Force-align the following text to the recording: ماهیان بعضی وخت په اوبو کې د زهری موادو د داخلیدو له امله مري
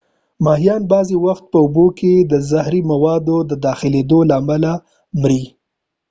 ماهیان 0.45 0.81
بعضی 0.91 1.15
وخت 1.25 1.43
په 1.51 1.57
اوبو 1.63 1.85
کې 1.99 2.13
د 2.31 2.33
زهری 2.51 2.81
موادو 2.91 3.37
د 3.49 3.51
داخلیدو 3.65 4.19
له 4.29 4.33
امله 4.41 4.71
مري 5.21 5.43